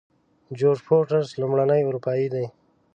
جورج 0.57 0.79
فورسټر 0.87 1.21
لومړنی 1.41 1.81
اروپایی 1.85 2.27
دی. 2.33 2.45